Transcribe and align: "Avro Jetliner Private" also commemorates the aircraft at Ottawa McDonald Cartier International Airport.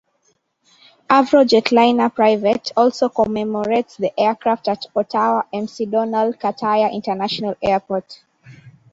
"Avro 1.11 1.45
Jetliner 1.47 2.09
Private" 2.11 2.71
also 2.75 3.07
commemorates 3.09 3.97
the 3.97 4.11
aircraft 4.19 4.67
at 4.67 4.87
Ottawa 4.95 5.43
McDonald 5.53 6.39
Cartier 6.39 6.89
International 6.91 7.53
Airport. 7.61 8.23